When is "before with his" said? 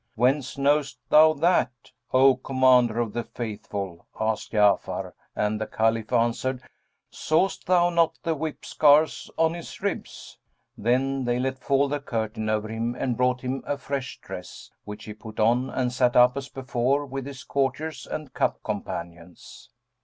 16.49-17.43